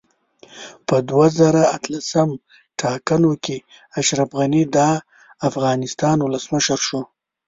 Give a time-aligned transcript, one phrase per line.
[0.87, 2.29] په دوه زره اتلسم
[2.79, 3.57] ټاکنو کې
[3.99, 4.89] اشرف غني دا
[5.49, 7.01] افغانستان اولسمشر شو